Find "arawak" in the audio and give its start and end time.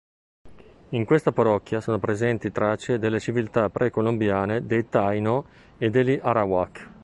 6.19-6.89